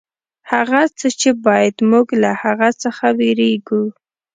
هغه 0.51 0.81
څه 0.97 1.07
چې 1.19 1.29
باید 1.45 1.75
موږ 1.91 2.07
له 2.23 2.31
هغه 2.43 2.69
څخه 2.83 3.05
وېرېږو. 3.17 3.83